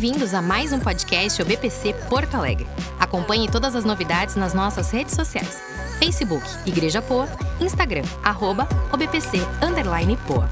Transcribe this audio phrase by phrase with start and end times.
[0.00, 2.68] Bem-vindos a mais um podcast OBPC Porto Alegre.
[3.00, 5.60] Acompanhe todas as novidades nas nossas redes sociais.
[5.98, 7.28] Facebook Igreja Poa,
[7.60, 10.48] Instagram arroba OBPC underline Poa.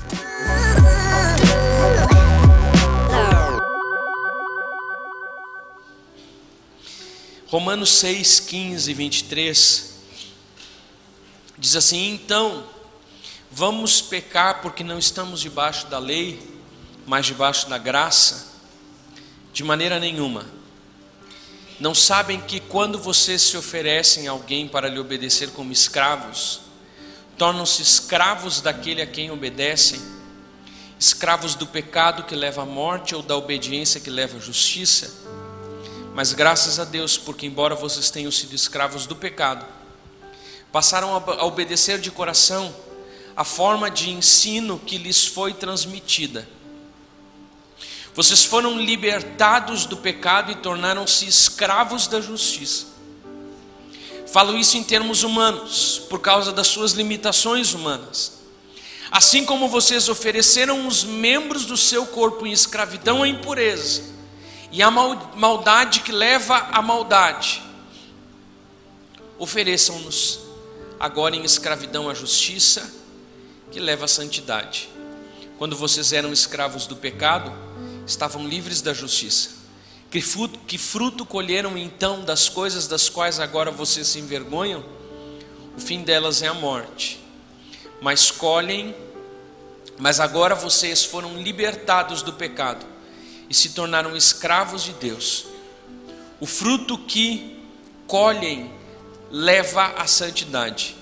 [7.47, 9.95] Romanos 6, 15 e 23
[11.57, 12.65] diz assim: Então,
[13.49, 16.37] vamos pecar porque não estamos debaixo da lei,
[17.07, 18.46] mas debaixo da graça?
[19.57, 20.45] De maneira nenhuma.
[21.81, 26.61] Não sabem que quando vocês se oferecem a alguém para lhe obedecer como escravos,
[27.39, 29.99] tornam-se escravos daquele a quem obedecem,
[31.01, 35.11] escravos do pecado que leva à morte ou da obediência que leva à justiça?
[36.15, 39.65] Mas graças a Deus, porque embora vocês tenham sido escravos do pecado,
[40.71, 42.77] passaram a obedecer de coração
[43.35, 46.47] a forma de ensino que lhes foi transmitida
[48.17, 52.87] vocês foram libertados do pecado e tornaram-se escravos da justiça.
[54.27, 58.39] Falo isso em termos humanos, por causa das suas limitações humanas.
[59.11, 64.03] Assim como vocês ofereceram os membros do seu corpo em escravidão à impureza
[64.73, 67.63] e à maldade que leva à maldade,
[69.39, 70.41] ofereçam-nos
[70.99, 72.91] agora em escravidão à justiça
[73.71, 74.89] que leva à santidade.
[75.59, 77.53] Quando vocês eram escravos do pecado,
[78.07, 79.51] estavam livres da justiça.
[80.11, 84.85] Que fruto, que fruto colheram então das coisas das quais agora vocês se envergonham?
[85.77, 87.21] O fim delas é a morte.
[88.01, 88.95] Mas colhem,
[89.99, 92.87] mas agora vocês foram libertados do pecado
[93.49, 95.47] e se tornaram escravos de Deus.
[96.41, 97.59] O fruto que
[98.07, 98.71] colhem
[99.31, 100.97] leva à santidade,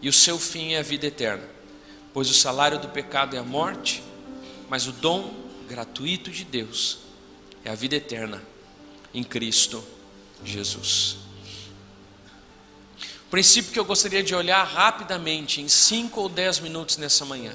[0.00, 1.42] e o seu fim é a vida eterna.
[2.12, 4.02] Pois o salário do pecado é a morte,
[4.68, 5.43] mas o dom
[5.74, 6.98] gratuito de Deus
[7.64, 8.40] é a vida eterna
[9.12, 9.82] em Cristo
[10.44, 11.16] Jesus.
[13.26, 17.52] O princípio que eu gostaria de olhar rapidamente, em cinco ou dez minutos nessa manhã,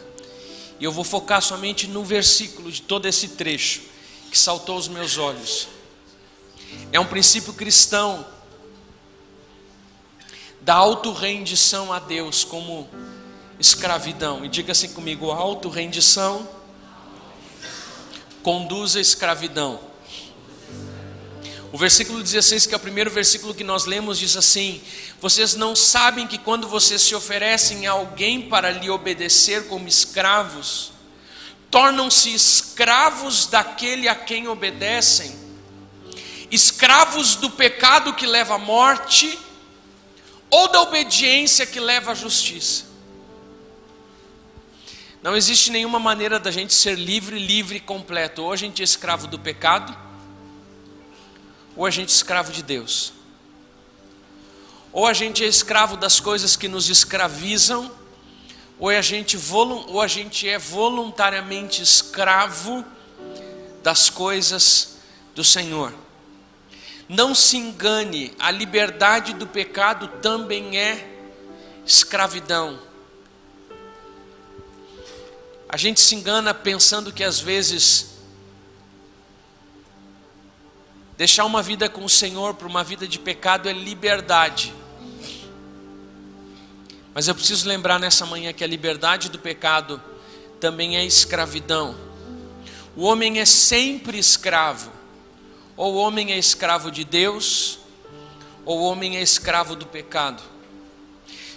[0.82, 3.84] e eu vou focar somente no versículo de todo esse trecho
[4.30, 5.70] que saltou aos meus olhos.
[6.92, 8.28] É um princípio cristão
[10.60, 12.90] da auto-rendição a Deus como
[13.58, 14.44] escravidão.
[14.44, 16.59] E diga assim comigo: auto-rendição
[18.44, 19.80] conduz à escravidão.
[21.72, 24.82] O versículo 16, que é o primeiro versículo que nós lemos, diz assim:
[25.22, 30.92] Vocês não sabem que quando vocês se oferecem a alguém para lhe obedecer como escravos,
[31.70, 35.38] tornam-se escravos daquele a quem obedecem,
[36.50, 39.38] escravos do pecado que leva à morte,
[40.50, 42.89] ou da obediência que leva à justiça.
[45.22, 48.44] Não existe nenhuma maneira da gente ser livre, livre e completo.
[48.44, 49.96] Ou a gente é escravo do pecado,
[51.76, 53.14] ou a gente é escravo de Deus.
[54.92, 57.92] Ou a gente é escravo das coisas que nos escravizam,
[58.80, 59.38] ou a gente,
[59.88, 62.84] ou a gente é voluntariamente escravo
[63.84, 65.00] das coisas
[65.36, 65.94] do Senhor.
[67.10, 71.08] Não se engane, a liberdade do pecado também é
[71.86, 72.89] escravidão.
[75.72, 78.18] A gente se engana pensando que às vezes
[81.16, 84.74] deixar uma vida com o Senhor para uma vida de pecado é liberdade.
[87.14, 90.02] Mas eu preciso lembrar nessa manhã que a liberdade do pecado
[90.60, 91.96] também é escravidão.
[92.96, 94.92] O homem é sempre escravo.
[95.78, 97.80] Ou o homem é escravo de Deus,
[98.66, 100.42] ou o homem é escravo do pecado.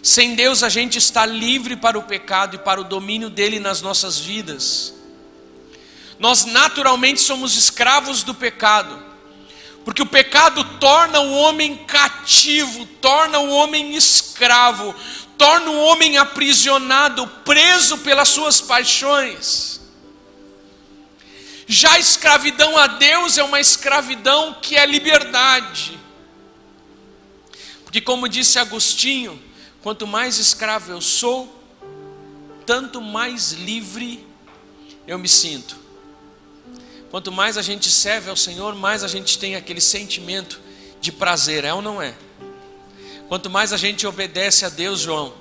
[0.03, 3.81] Sem Deus a gente está livre para o pecado e para o domínio dele nas
[3.81, 4.93] nossas vidas.
[6.19, 9.01] Nós naturalmente somos escravos do pecado,
[9.85, 14.93] porque o pecado torna o homem cativo, torna o homem escravo,
[15.39, 19.81] torna o homem aprisionado, preso pelas suas paixões.
[21.67, 25.99] Já a escravidão a Deus é uma escravidão que é liberdade.
[27.85, 29.41] Porque, como disse Agostinho,
[29.83, 31.53] Quanto mais escravo eu sou,
[32.65, 34.25] tanto mais livre
[35.07, 35.77] eu me sinto.
[37.11, 40.61] Quanto mais a gente serve ao Senhor, mais a gente tem aquele sentimento
[41.01, 42.15] de prazer, é ou não é?
[43.29, 45.35] Quanto mais a gente obedece a Deus, João,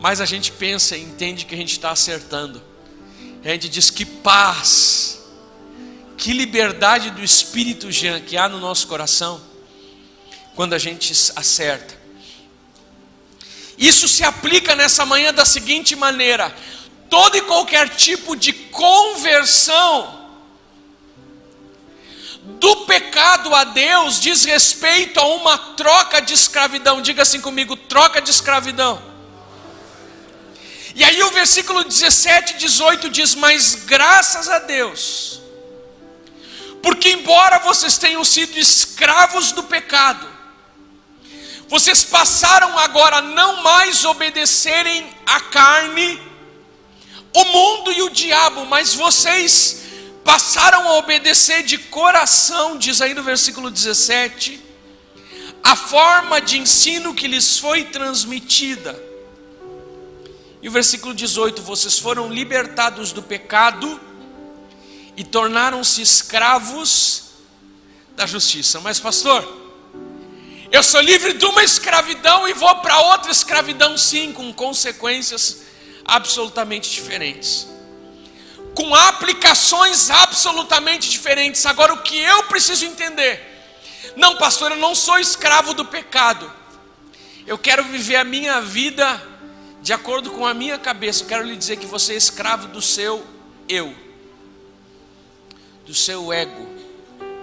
[0.00, 2.62] mais a gente pensa e entende que a gente está acertando.
[3.44, 5.20] A gente diz que paz,
[6.16, 9.40] que liberdade do Espírito Jean que há no nosso coração,
[10.54, 12.01] quando a gente acerta.
[13.82, 16.54] Isso se aplica nessa manhã da seguinte maneira:
[17.10, 20.20] todo e qualquer tipo de conversão
[22.44, 27.02] do pecado a Deus diz respeito a uma troca de escravidão.
[27.02, 29.02] Diga assim comigo: troca de escravidão.
[30.94, 35.40] E aí o versículo 17 e 18 diz: Mas graças a Deus,
[36.80, 40.32] porque embora vocês tenham sido escravos do pecado,
[41.72, 46.20] vocês passaram agora a não mais obedecerem à carne,
[47.32, 49.82] o mundo e o diabo, mas vocês
[50.22, 54.60] passaram a obedecer de coração, diz aí no versículo 17,
[55.64, 59.02] a forma de ensino que lhes foi transmitida.
[60.60, 63.98] E o versículo 18: vocês foram libertados do pecado
[65.16, 67.30] e tornaram-se escravos
[68.14, 68.78] da justiça.
[68.78, 69.61] Mas, pastor,
[70.72, 75.62] eu sou livre de uma escravidão e vou para outra escravidão, sim, com consequências
[76.04, 77.68] absolutamente diferentes,
[78.74, 81.64] com aplicações absolutamente diferentes.
[81.66, 83.40] Agora, o que eu preciso entender?
[84.16, 86.50] Não, pastor, eu não sou escravo do pecado,
[87.46, 89.22] eu quero viver a minha vida
[89.82, 91.22] de acordo com a minha cabeça.
[91.22, 93.24] Eu quero lhe dizer que você é escravo do seu
[93.68, 93.94] eu
[95.84, 96.66] do seu ego,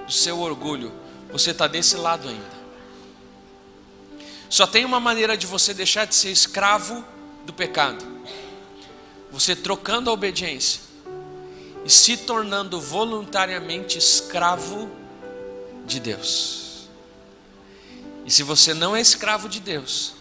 [0.06, 0.92] do seu orgulho,
[1.32, 2.59] você está desse lado ainda.
[4.50, 7.06] Só tem uma maneira de você deixar de ser escravo
[7.46, 8.04] do pecado:
[9.32, 10.82] você trocando a obediência
[11.86, 14.90] e se tornando voluntariamente escravo
[15.86, 16.90] de Deus.
[18.26, 20.14] E se você não é escravo de Deus,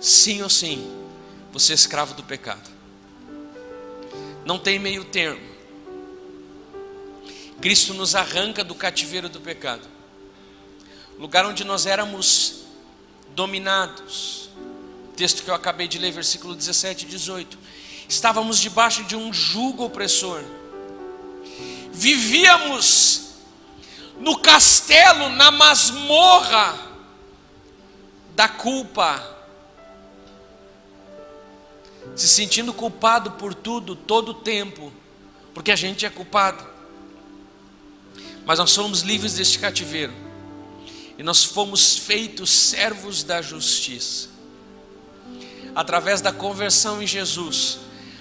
[0.00, 0.90] sim ou sim,
[1.52, 2.70] você é escravo do pecado.
[4.44, 5.54] Não tem meio termo.
[7.60, 9.88] Cristo nos arranca do cativeiro do pecado,
[11.18, 12.63] lugar onde nós éramos
[13.34, 14.48] dominados.
[15.16, 17.58] Texto que eu acabei de ler, versículo 17 e 18.
[18.08, 20.42] Estávamos debaixo de um jugo opressor,
[21.92, 23.24] vivíamos
[24.18, 26.78] no castelo, na masmorra
[28.34, 29.22] da culpa,
[32.14, 34.92] se sentindo culpado por tudo, todo o tempo,
[35.52, 36.64] porque a gente é culpado.
[38.44, 40.23] Mas nós somos livres deste cativeiro.
[41.18, 44.28] E nós fomos feitos servos da justiça.
[45.74, 47.78] Através da conversão em Jesus,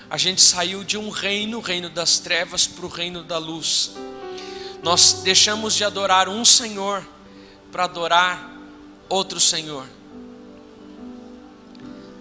[0.09, 3.91] a gente saiu de um reino, o reino das trevas, para o reino da luz.
[4.83, 7.07] Nós deixamos de adorar um Senhor
[7.71, 8.51] para adorar
[9.09, 9.87] outro Senhor.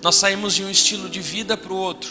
[0.03, 2.11] Nós saímos de um estilo de vida para o outro.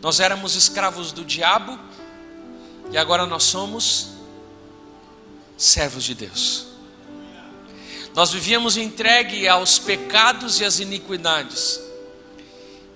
[0.00, 1.78] Nós éramos escravos do diabo
[2.90, 4.10] e agora nós somos
[5.56, 6.66] servos de Deus.
[8.14, 11.80] Nós vivíamos entregue aos pecados e às iniquidades.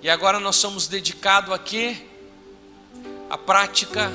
[0.01, 1.95] E agora nós somos dedicados a quê?
[3.29, 4.11] A prática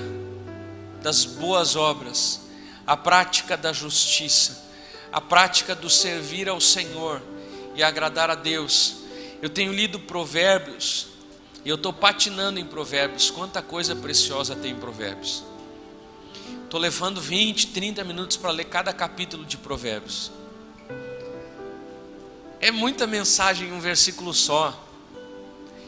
[1.03, 2.41] das boas obras,
[2.87, 4.67] a prática da justiça,
[5.11, 7.23] a prática do servir ao Senhor
[7.75, 8.97] e agradar a Deus.
[9.41, 11.07] Eu tenho lido Provérbios
[11.65, 13.31] e eu estou patinando em Provérbios.
[13.31, 15.45] Quanta coisa preciosa tem em Provérbios.
[16.65, 20.31] Estou levando 20, 30 minutos para ler cada capítulo de Provérbios.
[22.61, 24.85] É muita mensagem em um versículo só.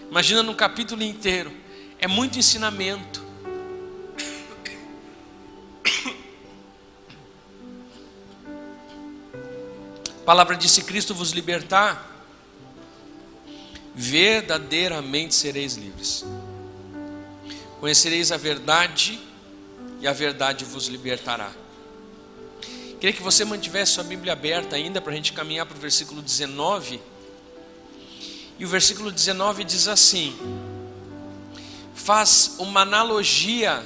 [0.08, 1.52] Imagina no capítulo inteiro.
[1.98, 3.24] É muito ensinamento.
[10.20, 12.24] A palavra disse: Cristo vos libertar,
[13.94, 16.24] verdadeiramente sereis livres.
[17.80, 19.18] Conhecereis a verdade
[20.00, 21.50] e a verdade vos libertará.
[23.00, 26.20] Queria que você mantivesse sua Bíblia aberta ainda para a gente caminhar para o versículo
[26.20, 27.00] 19.
[28.58, 30.36] E o versículo 19 diz assim:
[31.94, 33.82] faz uma analogia,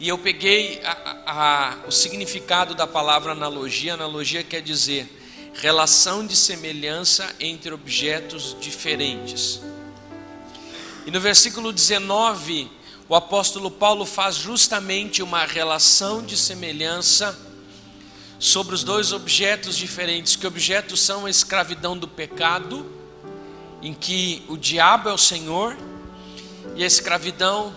[0.00, 3.94] e eu peguei a, a, o significado da palavra analogia.
[3.94, 5.08] Analogia quer dizer
[5.54, 9.62] relação de semelhança entre objetos diferentes.
[11.06, 12.68] E no versículo 19
[13.06, 17.38] o apóstolo Paulo faz justamente uma relação de semelhança
[18.38, 20.36] sobre os dois objetos diferentes.
[20.36, 22.90] Que objetos são a escravidão do pecado,
[23.82, 25.76] em que o diabo é o Senhor,
[26.74, 27.74] e a escravidão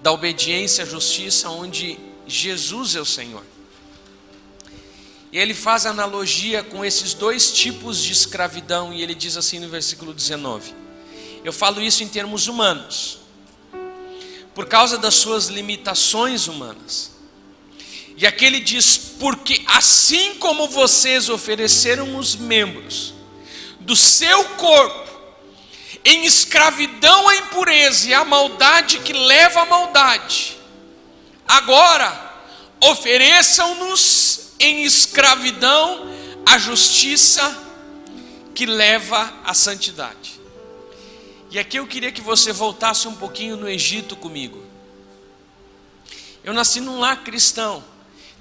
[0.00, 1.98] da obediência à justiça, onde
[2.28, 3.42] Jesus é o Senhor.
[5.32, 9.68] E ele faz analogia com esses dois tipos de escravidão, e ele diz assim no
[9.68, 10.72] versículo 19:
[11.42, 13.23] Eu falo isso em termos humanos
[14.54, 17.12] por causa das suas limitações humanas.
[18.16, 23.14] E aqui ele diz: porque assim como vocês ofereceram os membros
[23.80, 25.04] do seu corpo
[26.04, 30.54] em escravidão à impureza e à maldade que leva à maldade,
[31.46, 32.34] Agora,
[32.80, 36.10] ofereçam-nos em escravidão
[36.46, 37.62] a justiça
[38.54, 40.33] que leva à santidade.
[41.54, 44.60] E aqui eu queria que você voltasse um pouquinho no Egito comigo.
[46.42, 47.84] Eu nasci num lar cristão,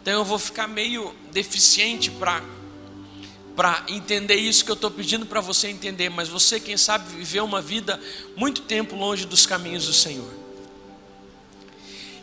[0.02, 2.42] então eu vou ficar meio deficiente para
[3.56, 7.46] para entender isso que eu estou pedindo para você entender, mas você, quem sabe, viveu
[7.46, 8.02] uma vida
[8.36, 10.34] muito tempo longe dos caminhos do Senhor.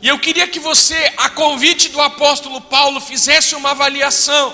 [0.01, 4.53] E eu queria que você, a convite do apóstolo Paulo, fizesse uma avaliação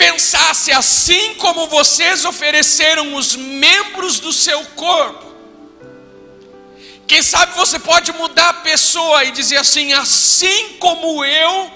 [0.00, 5.30] pensasse assim como vocês ofereceram os membros do seu corpo.
[7.06, 11.70] Quem sabe você pode mudar a pessoa e dizer assim: assim como eu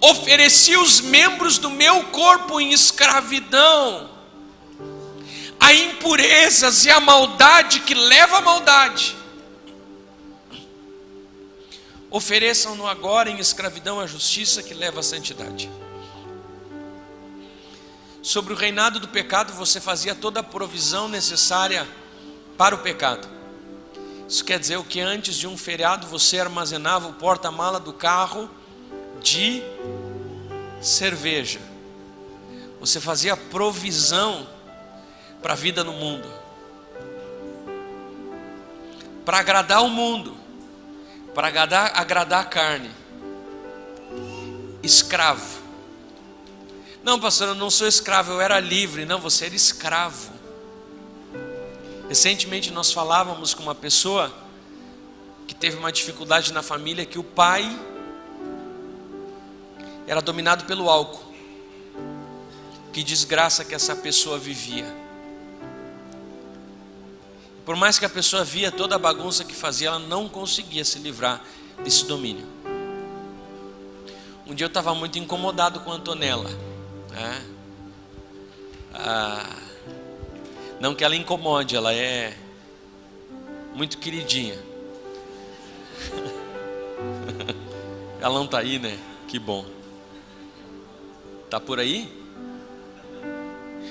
[0.00, 4.08] ofereci os membros do meu corpo em escravidão,
[5.60, 9.14] a impurezas e a maldade que leva à maldade.
[12.10, 15.68] Ofereçam-no agora em escravidão a justiça que leva à santidade.
[18.26, 21.86] Sobre o reinado do pecado, você fazia toda a provisão necessária
[22.58, 23.28] para o pecado.
[24.28, 28.50] Isso quer dizer o que antes de um feriado você armazenava o porta-mala do carro
[29.22, 29.62] de
[30.82, 31.60] cerveja.
[32.80, 34.44] Você fazia provisão
[35.40, 36.28] para a vida no mundo.
[39.24, 40.36] Para agradar o mundo,
[41.32, 42.90] para agradar, agradar a carne.
[44.82, 45.55] Escravo.
[47.06, 49.06] Não, pastor, eu não sou escravo, eu era livre.
[49.06, 50.32] Não, você era escravo.
[52.08, 54.34] Recentemente nós falávamos com uma pessoa
[55.46, 57.78] que teve uma dificuldade na família que o pai
[60.04, 61.32] era dominado pelo álcool.
[62.92, 64.92] Que desgraça que essa pessoa vivia.
[67.64, 70.98] Por mais que a pessoa via toda a bagunça que fazia, ela não conseguia se
[70.98, 71.40] livrar
[71.84, 72.48] desse domínio.
[74.44, 76.75] Um dia eu estava muito incomodado com a Antonella.
[77.16, 77.42] Né?
[78.92, 79.56] Ah,
[80.78, 82.36] não que ela incomode, ela é
[83.74, 84.58] muito queridinha.
[88.20, 88.98] ela não está aí, né?
[89.26, 89.64] Que bom.
[91.46, 92.12] Está por aí?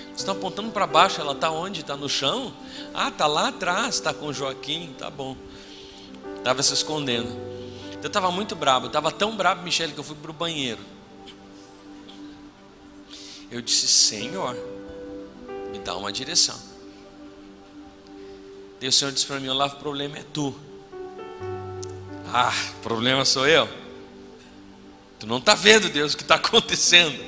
[0.05, 1.81] Vocês estão apontando para baixo, ela está onde?
[1.81, 2.53] Está no chão?
[2.93, 5.35] Ah, está lá atrás, está com Joaquim, tá bom.
[6.37, 7.29] Estava se escondendo.
[8.03, 10.94] Eu estava muito bravo, eu estava tão bravo, Michele, que eu fui para o banheiro.
[13.51, 14.55] Eu disse, Senhor,
[15.71, 16.59] me dá uma direção.
[18.81, 20.53] E o Senhor disse para mim, Olavo, o problema é tu.
[22.31, 23.67] Ah, problema sou eu.
[25.19, 27.19] Tu não está vendo, Deus, o que está acontecendo.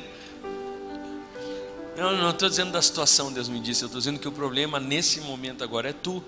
[1.95, 3.81] Eu não estou dizendo da situação, Deus me disse.
[3.83, 6.23] Eu estou dizendo que o problema nesse momento agora é tu.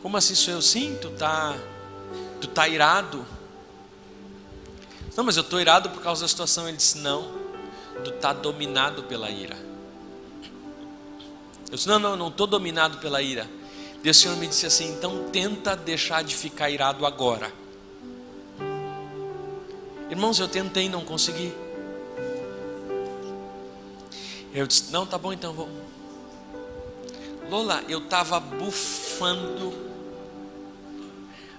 [0.00, 0.62] Como assim sou eu?
[0.62, 1.56] Sim, tu tá,
[2.40, 3.26] tu tá irado.
[5.16, 6.68] Não, mas eu estou irado por causa da situação.
[6.68, 7.39] Ele disse não,
[8.00, 9.56] tu tá dominado pela ira.
[11.70, 13.46] Eu disse não, não, não estou dominado pela ira.
[14.04, 17.52] O Senhor me disse assim, então tenta deixar de ficar irado agora.
[20.10, 21.52] Irmãos, eu tentei, não consegui.
[24.52, 25.68] Eu disse: Não, tá bom então, vou.
[27.48, 29.72] Lola, eu estava bufando.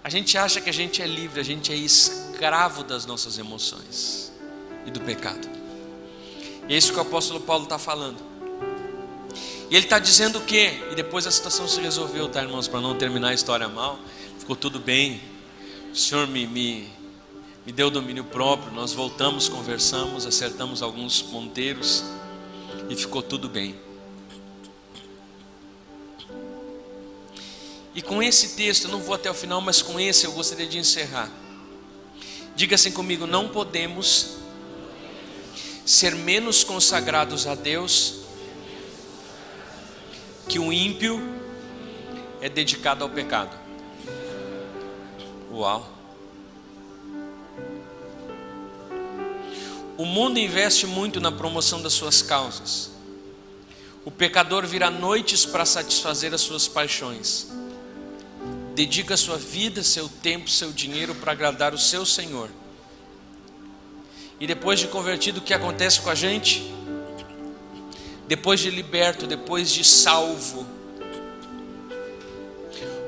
[0.04, 4.34] A gente acha que a gente é livre, a gente é escravo das nossas emoções
[4.86, 5.48] e do pecado.
[6.72, 8.16] É isso que o apóstolo Paulo está falando.
[9.70, 10.82] E ele está dizendo o quê?
[10.90, 12.66] E depois a situação se resolveu, tá, irmãos?
[12.66, 14.00] Para não terminar a história mal,
[14.40, 15.20] ficou tudo bem.
[15.92, 16.88] O Senhor me, me,
[17.66, 18.72] me deu domínio próprio.
[18.72, 22.06] Nós voltamos, conversamos, acertamos alguns ponteiros
[22.90, 23.76] e ficou tudo bem.
[27.94, 30.68] E com esse texto, eu não vou até o final, mas com esse eu gostaria
[30.68, 31.30] de encerrar.
[32.56, 34.40] Diga assim comigo: não podemos
[35.86, 38.22] ser menos consagrados a Deus
[40.48, 41.22] que o ímpio
[42.42, 43.58] é dedicado ao pecado.
[45.52, 45.88] Uau!
[49.98, 52.92] O mundo investe muito na promoção das suas causas.
[54.04, 57.48] O pecador vira noites para satisfazer as suas paixões.
[58.74, 62.50] Dedica sua vida, seu tempo, seu dinheiro para agradar o seu Senhor.
[64.42, 66.74] E depois de convertido, o que acontece com a gente?
[68.28, 70.66] Depois de liberto, depois de salvo,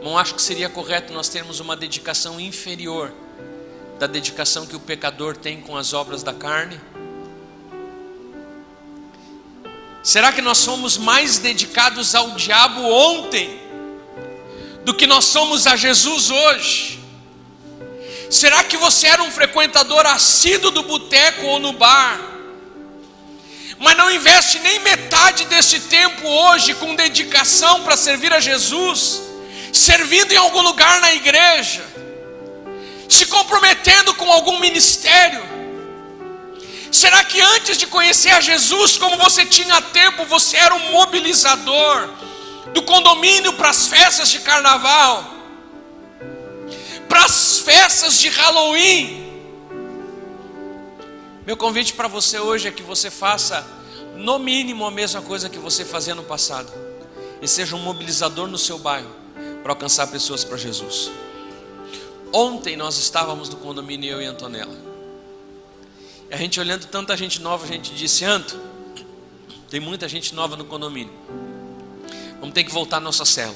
[0.03, 3.11] não acho que seria correto nós termos uma dedicação inferior
[3.97, 6.79] da dedicação que o pecador tem com as obras da carne?
[10.03, 13.59] Será que nós somos mais dedicados ao diabo ontem
[14.85, 17.02] do que nós somos a Jesus hoje?
[18.33, 22.19] Será que você era um frequentador assíduo do boteco ou no bar?
[23.77, 29.21] Mas não investe nem metade desse tempo hoje com dedicação para servir a Jesus,
[29.71, 31.85] servindo em algum lugar na igreja,
[33.07, 35.43] se comprometendo com algum ministério.
[36.91, 42.09] Será que antes de conhecer a Jesus, como você tinha tempo, você era um mobilizador
[42.73, 45.32] do condomínio para as festas de carnaval,
[47.13, 49.31] para as festas de Halloween?
[51.45, 53.63] Meu convite para você hoje é que você faça,
[54.15, 56.73] no mínimo, a mesma coisa que você fazia no passado,
[57.39, 59.11] e seja um mobilizador no seu bairro
[59.61, 61.11] para alcançar pessoas para Jesus.
[62.33, 64.75] Ontem nós estávamos no condomínio, eu e Antonella.
[66.31, 68.59] A gente olhando tanta gente nova, a gente disse: Anto,
[69.69, 71.13] tem muita gente nova no condomínio.
[72.39, 73.55] Vamos ter que voltar à nossa célula.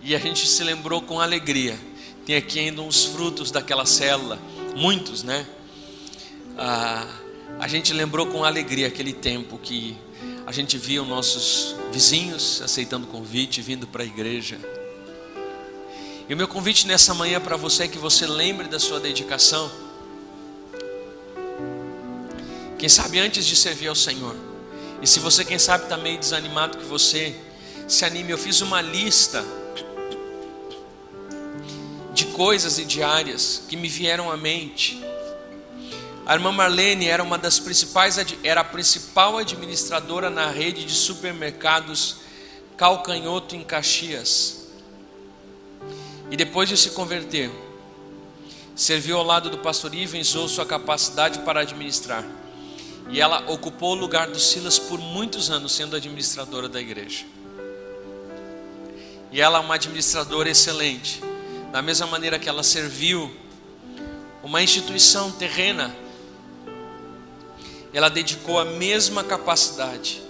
[0.00, 1.78] E a gente se lembrou com alegria.
[2.26, 4.36] Tem aqui ainda uns frutos daquela célula,
[4.74, 5.46] muitos, né?
[6.58, 7.06] Ah,
[7.60, 9.96] a gente lembrou com alegria aquele tempo que
[10.44, 14.58] a gente via os nossos vizinhos aceitando o convite, vindo para a igreja.
[16.28, 19.70] E o meu convite nessa manhã para você é que você lembre da sua dedicação
[22.76, 24.34] quem sabe antes de servir ao Senhor.
[25.00, 27.36] E se você, quem sabe, está meio desanimado, que você
[27.86, 28.32] se anime.
[28.32, 29.44] Eu fiz uma lista
[32.36, 35.02] coisas e de áreas que me vieram à mente.
[36.26, 42.16] A irmã Marlene era uma das principais, era a principal administradora na rede de supermercados
[42.76, 44.66] Calcanhoto em Caxias.
[46.30, 47.50] E depois de se converter,
[48.74, 52.22] serviu ao lado do pastor Ivens, usou sua capacidade para administrar.
[53.08, 57.24] E ela ocupou o lugar do Silas por muitos anos, sendo administradora da igreja.
[59.32, 61.22] E ela é uma administradora excelente.
[61.76, 63.30] Da mesma maneira que ela serviu
[64.42, 65.94] uma instituição terrena,
[67.92, 70.22] ela dedicou a mesma capacidade.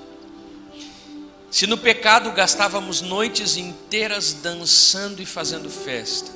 [1.48, 6.32] Se no pecado gastávamos noites inteiras dançando e fazendo festa,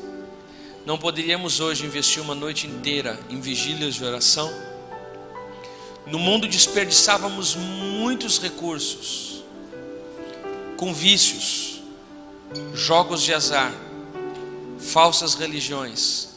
[0.87, 4.49] não poderíamos hoje investir uma noite inteira em vigílias de oração?
[6.07, 9.42] No mundo desperdiçávamos muitos recursos
[10.77, 11.83] com vícios,
[12.75, 13.89] jogos de azar,
[14.81, 16.29] falsas religiões,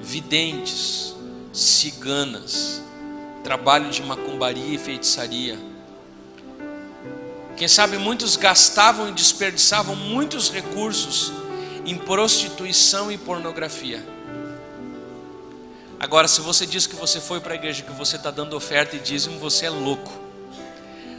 [0.00, 1.14] videntes,
[1.52, 2.82] ciganas,
[3.44, 5.58] trabalho de macumbaria e feitiçaria.
[7.56, 11.32] Quem sabe muitos gastavam e desperdiçavam muitos recursos
[11.84, 14.04] em prostituição e pornografia.
[15.98, 18.96] Agora, se você diz que você foi para a igreja, que você está dando oferta
[18.96, 20.10] e dízimo, você é louco.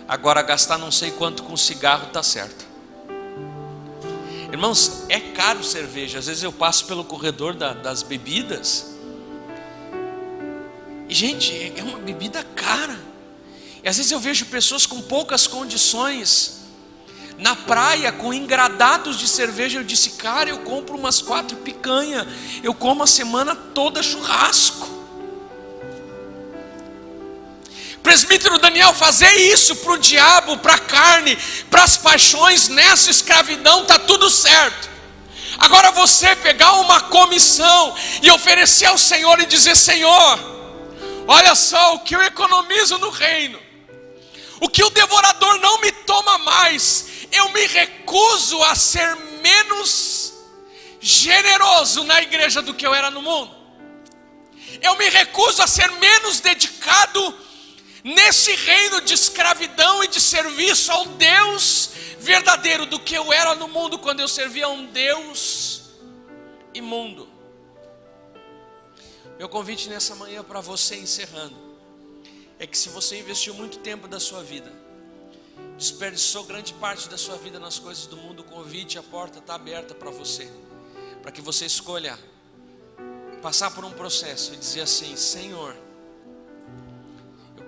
[0.07, 2.70] Agora, gastar não sei quanto com cigarro está certo.
[4.51, 6.19] Irmãos, é caro cerveja.
[6.19, 8.93] Às vezes eu passo pelo corredor da, das bebidas.
[11.07, 12.99] E, gente, é, é uma bebida cara.
[13.81, 16.59] E às vezes eu vejo pessoas com poucas condições
[17.37, 19.79] na praia com engradados de cerveja.
[19.79, 22.27] Eu disse, cara, eu compro umas quatro picanha,
[22.61, 25.00] eu como a semana toda churrasco.
[28.03, 31.37] Presbítero Daniel, fazer isso para o diabo, para a carne,
[31.69, 34.89] para as paixões, nessa escravidão está tudo certo.
[35.59, 40.39] Agora você pegar uma comissão e oferecer ao Senhor e dizer: Senhor,
[41.27, 43.59] olha só o que eu economizo no reino,
[44.59, 50.33] o que o devorador não me toma mais, eu me recuso a ser menos
[50.99, 53.55] generoso na igreja do que eu era no mundo.
[54.81, 57.37] Eu me recuso a ser menos dedicado
[58.03, 63.67] nesse reino de escravidão e de serviço ao Deus verdadeiro do que eu era no
[63.67, 65.81] mundo quando eu servia a um Deus
[66.73, 67.29] imundo.
[69.37, 71.55] Meu convite nessa manhã para você encerrando
[72.59, 74.71] é que se você investiu muito tempo da sua vida
[75.81, 79.55] desperdiçou grande parte da sua vida nas coisas do mundo, o convite, a porta está
[79.55, 80.47] aberta para você,
[81.23, 82.19] para que você escolha
[83.41, 85.75] passar por um processo e dizer assim: Senhor,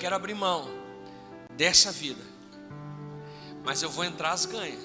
[0.03, 0.69] quero abrir mão
[1.51, 2.21] dessa vida,
[3.63, 4.81] mas eu vou entrar às ganhas.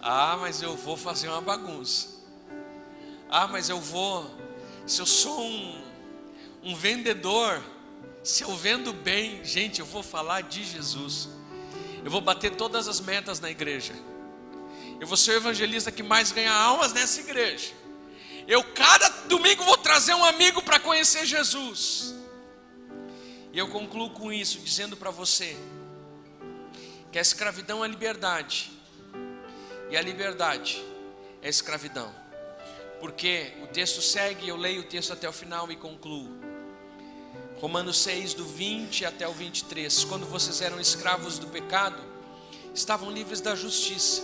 [0.00, 2.08] Ah, mas eu vou fazer uma bagunça.
[3.28, 4.34] Ah, mas eu vou,
[4.86, 5.84] se eu sou um,
[6.62, 7.62] um vendedor,
[8.24, 11.28] se eu vendo bem, gente, eu vou falar de Jesus.
[12.02, 13.92] Eu vou bater todas as metas na igreja.
[14.98, 17.74] Eu vou ser o evangelista que mais ganha almas nessa igreja.
[18.48, 22.15] Eu cada domingo vou trazer um amigo para conhecer Jesus.
[23.56, 25.56] E eu concluo com isso, dizendo para você
[27.10, 28.70] que a escravidão é liberdade,
[29.88, 30.84] e a liberdade
[31.40, 32.14] é escravidão.
[33.00, 36.28] porque o texto segue, eu leio o texto até o final e concluo.
[37.58, 40.04] Romanos 6, do 20 até o 23.
[40.04, 42.02] Quando vocês eram escravos do pecado,
[42.74, 44.22] estavam livres da justiça.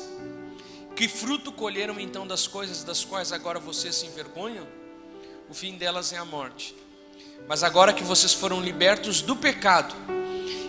[0.94, 4.68] Que fruto colheram então das coisas das quais agora vocês se envergonham?
[5.48, 6.81] O fim delas é a morte.
[7.48, 9.94] Mas agora que vocês foram libertos do pecado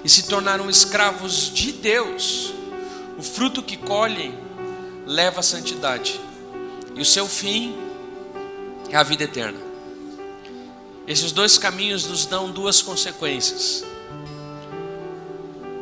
[0.04, 2.54] e se tornaram escravos de Deus,
[3.18, 4.38] o fruto que colhem
[5.06, 6.20] leva à santidade,
[6.96, 7.76] e o seu fim
[8.90, 9.60] é a vida eterna.
[11.08, 13.84] Esses dois caminhos nos dão duas consequências.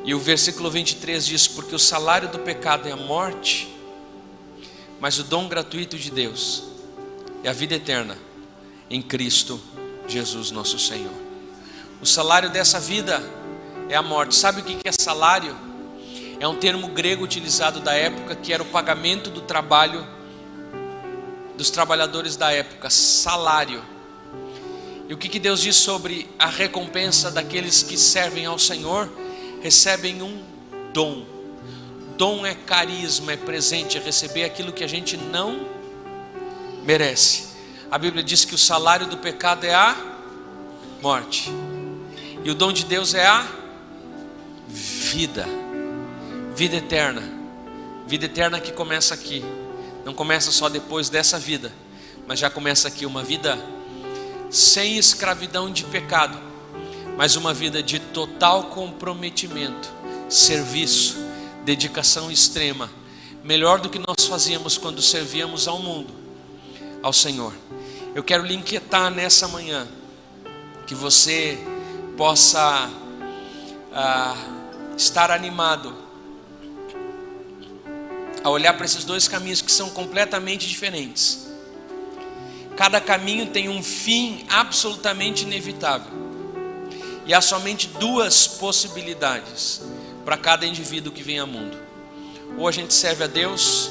[0.03, 3.71] E o versículo 23 diz: Porque o salário do pecado é a morte,
[4.99, 6.63] mas o dom gratuito de Deus
[7.43, 8.17] é a vida eterna
[8.89, 9.61] em Cristo
[10.11, 11.13] Jesus, nosso Senhor.
[12.01, 13.23] O salário dessa vida
[13.87, 14.35] é a morte.
[14.35, 15.55] Sabe o que é salário?
[16.39, 20.05] É um termo grego utilizado da época que era o pagamento do trabalho
[21.55, 23.83] dos trabalhadores da época, salário.
[25.07, 29.07] E o que, que Deus diz sobre a recompensa daqueles que servem ao Senhor?
[29.61, 30.43] Recebem um
[30.91, 31.23] dom.
[32.17, 35.67] Dom é carisma, é presente, é receber aquilo que a gente não
[36.83, 37.50] merece.
[37.91, 39.93] A Bíblia diz que o salário do pecado é a
[41.01, 41.51] morte,
[42.41, 43.45] e o dom de Deus é a
[44.69, 45.45] vida,
[46.55, 47.21] vida eterna,
[48.07, 49.43] vida eterna que começa aqui,
[50.05, 51.69] não começa só depois dessa vida,
[52.25, 53.59] mas já começa aqui uma vida
[54.49, 56.39] sem escravidão de pecado,
[57.17, 59.91] mas uma vida de total comprometimento,
[60.29, 61.17] serviço,
[61.65, 62.89] dedicação extrema,
[63.43, 66.13] melhor do que nós fazíamos quando servíamos ao mundo,
[67.03, 67.53] ao Senhor.
[68.13, 69.87] Eu quero lhe inquietar nessa manhã,
[70.85, 71.57] que você
[72.17, 72.89] possa
[73.93, 74.35] ah,
[74.97, 75.95] estar animado
[78.43, 81.47] a olhar para esses dois caminhos que são completamente diferentes.
[82.75, 86.11] Cada caminho tem um fim absolutamente inevitável.
[87.25, 89.81] E há somente duas possibilidades
[90.25, 91.77] para cada indivíduo que vem ao mundo:
[92.57, 93.89] ou a gente serve a Deus,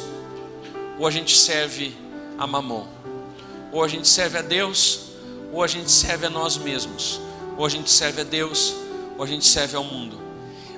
[0.98, 1.96] ou a gente serve
[2.36, 2.99] a Mamon.
[3.72, 5.10] Ou a gente serve a Deus,
[5.52, 7.20] ou a gente serve a nós mesmos.
[7.56, 8.74] Ou a gente serve a Deus,
[9.16, 10.20] ou a gente serve ao mundo.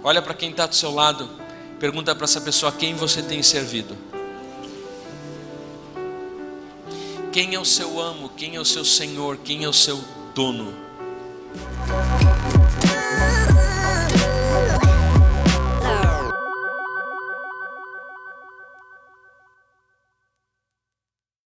[0.05, 1.31] Olha para quem está do seu lado,
[1.79, 3.97] pergunta para essa pessoa quem você tem servido.
[7.33, 8.29] Quem é o seu amo?
[8.37, 9.39] Quem é o seu senhor?
[9.39, 9.99] Quem é o seu
[10.35, 10.75] dono?